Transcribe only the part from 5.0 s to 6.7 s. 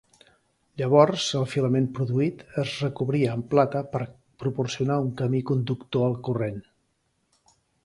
un camí conductor al corrent.